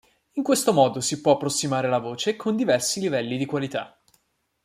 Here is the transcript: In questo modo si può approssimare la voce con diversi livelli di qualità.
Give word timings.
In 0.31 0.41
questo 0.41 0.73
modo 0.73 0.99
si 0.99 1.21
può 1.21 1.33
approssimare 1.33 1.87
la 1.87 1.99
voce 1.99 2.35
con 2.35 2.55
diversi 2.55 2.99
livelli 2.99 3.37
di 3.37 3.45
qualità. 3.45 4.01